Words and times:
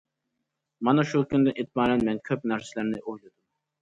مانا 0.87 1.03
شۇ 1.11 1.21
كۈندىن 1.33 1.55
ئېتىبارەن 1.63 2.07
مەن 2.09 2.19
كۆپ 2.31 2.49
نەرسىلەرنى 2.53 3.03
ئويلىدىم. 3.03 3.37